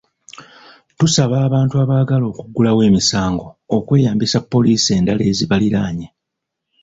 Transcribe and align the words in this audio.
Tusaba 0.97 1.35
abantu 1.47 1.75
abaagala 1.83 2.25
okuggulawo 2.31 2.81
emisango 2.89 3.47
okweyambisa 3.75 4.37
poliisi 4.51 4.89
endala 4.97 5.23
ezibaliraanye. 5.31 6.07